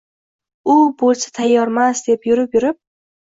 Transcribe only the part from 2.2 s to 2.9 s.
yurib-yurib